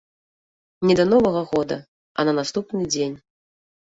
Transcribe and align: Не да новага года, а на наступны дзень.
Не 0.91 0.95
да 1.01 1.05
новага 1.11 1.43
года, 1.51 1.77
а 2.13 2.29
на 2.31 2.37
наступны 2.39 2.81
дзень. 2.97 3.17